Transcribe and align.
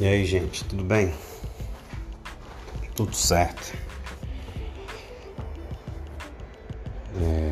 E 0.00 0.06
aí, 0.06 0.24
gente, 0.24 0.64
tudo 0.64 0.82
bem? 0.82 1.12
Tudo 2.96 3.14
certo. 3.14 3.76
É... 7.20 7.50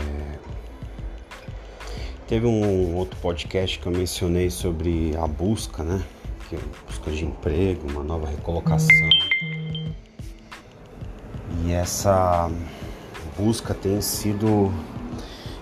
Teve 2.26 2.46
um 2.46 2.96
outro 2.96 3.20
podcast 3.20 3.78
que 3.78 3.84
eu 3.86 3.92
mencionei 3.92 4.48
sobre 4.48 5.14
a 5.18 5.26
busca, 5.26 5.82
né? 5.82 6.02
Que 6.48 6.56
é 6.56 6.58
busca 6.86 7.10
de 7.10 7.26
emprego, 7.26 7.86
uma 7.90 8.02
nova 8.02 8.26
recolocação. 8.26 9.10
E 11.66 11.72
essa 11.72 12.50
busca 13.36 13.74
tem 13.74 14.00
sido 14.00 14.72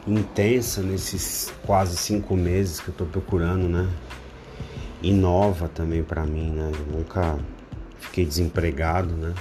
intensa 0.06 0.82
nesses 0.82 1.52
quase 1.66 1.96
cinco 1.96 2.36
meses 2.36 2.78
que 2.78 2.90
eu 2.90 2.94
tô 2.94 3.06
procurando, 3.06 3.68
né? 3.68 3.88
E 5.02 5.12
nova 5.12 5.68
também 5.68 6.02
para 6.02 6.24
mim, 6.24 6.50
né? 6.50 6.72
Eu 6.72 6.98
nunca 6.98 7.38
fiquei 7.98 8.24
desempregado, 8.24 9.14
né? 9.14 9.34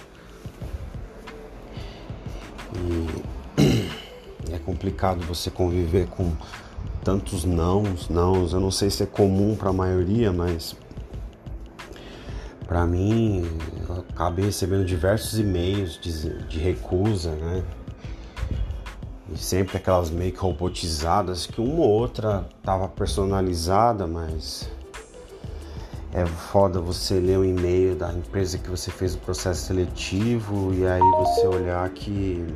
E 3.58 4.52
é 4.54 4.60
complicado 4.60 5.26
você 5.26 5.50
conviver 5.50 6.08
com 6.08 6.32
tantos 7.04 7.46
nãos, 7.46 8.10
nãos. 8.10 8.54
Eu 8.54 8.60
não 8.60 8.72
sei 8.72 8.90
se 8.90 9.04
é 9.04 9.06
comum 9.06 9.56
para 9.56 9.70
a 9.70 9.74
maioria, 9.74 10.32
mas 10.32 10.76
para 12.68 12.86
mim 12.86 13.46
eu 13.88 14.04
acabei 14.10 14.46
recebendo 14.46 14.86
diversos 14.86 15.40
e-mails 15.40 16.00
de, 16.00 16.48
de 16.48 16.60
recusa, 16.60 17.32
né? 17.32 17.64
E 19.32 19.38
sempre 19.38 19.78
aquelas 19.78 20.10
meio 20.10 20.32
que 20.32 20.40
robotizadas 20.40 21.46
que 21.46 21.60
uma 21.62 21.82
ou 21.82 21.90
outra 21.90 22.48
tava 22.62 22.88
personalizada, 22.88 24.06
mas 24.06 24.70
é 26.16 26.26
foda 26.26 26.80
você 26.80 27.20
ler 27.20 27.38
o 27.38 27.44
e-mail 27.44 27.94
da 27.94 28.14
empresa 28.14 28.58
que 28.58 28.70
você 28.70 28.90
fez 28.90 29.16
o 29.16 29.18
processo 29.18 29.66
seletivo 29.66 30.74
e 30.74 30.88
aí 30.88 31.02
você 31.02 31.46
olhar 31.46 31.90
que 31.90 32.48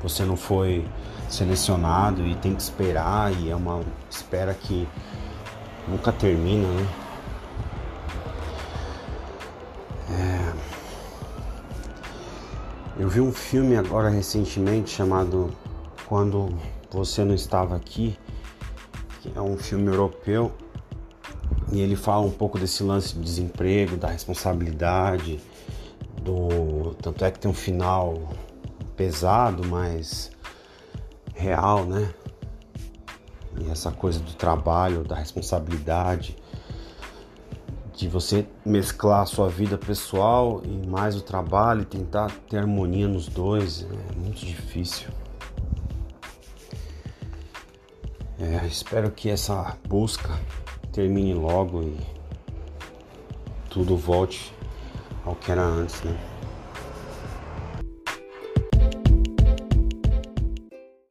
você 0.00 0.24
não 0.24 0.36
foi 0.36 0.86
selecionado 1.28 2.24
e 2.24 2.36
tem 2.36 2.54
que 2.54 2.62
esperar 2.62 3.32
e 3.40 3.50
é 3.50 3.56
uma 3.56 3.80
espera 4.08 4.54
que 4.54 4.86
nunca 5.88 6.12
termina, 6.12 6.68
né? 6.68 6.88
É... 10.10 10.52
Eu 13.02 13.08
vi 13.08 13.20
um 13.20 13.32
filme 13.32 13.76
agora 13.76 14.08
recentemente 14.08 14.90
chamado 14.90 15.50
Quando 16.06 16.56
Você 16.88 17.24
Não 17.24 17.34
Estava 17.34 17.74
Aqui, 17.74 18.16
que 19.20 19.32
é 19.34 19.40
um 19.40 19.58
filme 19.58 19.88
europeu 19.88 20.52
e 21.72 21.80
ele 21.80 21.96
fala 21.96 22.26
um 22.26 22.30
pouco 22.30 22.58
desse 22.58 22.82
lance 22.82 23.14
de 23.14 23.20
desemprego, 23.20 23.96
da 23.96 24.08
responsabilidade, 24.08 25.40
do 26.20 26.94
tanto 27.00 27.24
é 27.24 27.30
que 27.30 27.38
tem 27.38 27.50
um 27.50 27.54
final 27.54 28.28
pesado, 28.94 29.66
mas 29.66 30.30
real, 31.34 31.86
né? 31.86 32.12
E 33.58 33.70
essa 33.70 33.90
coisa 33.90 34.20
do 34.20 34.34
trabalho, 34.34 35.02
da 35.02 35.16
responsabilidade, 35.16 36.36
de 37.94 38.06
você 38.06 38.46
mesclar 38.66 39.22
a 39.22 39.26
sua 39.26 39.48
vida 39.48 39.78
pessoal 39.78 40.60
e 40.64 40.86
mais 40.86 41.16
o 41.16 41.22
trabalho 41.22 41.82
e 41.82 41.86
tentar 41.86 42.30
ter 42.50 42.58
harmonia 42.58 43.08
nos 43.08 43.28
dois, 43.28 43.86
é 43.90 44.18
muito 44.18 44.44
difícil. 44.44 45.08
É, 48.38 48.66
espero 48.66 49.10
que 49.10 49.30
essa 49.30 49.76
busca 49.88 50.38
termine 50.92 51.32
logo 51.32 51.82
e 51.82 51.96
tudo 53.70 53.96
volte 53.96 54.52
ao 55.24 55.34
que 55.34 55.50
era 55.50 55.62
antes, 55.62 56.02
né? 56.02 56.16